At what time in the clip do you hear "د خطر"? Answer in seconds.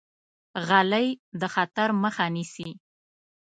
1.39-1.89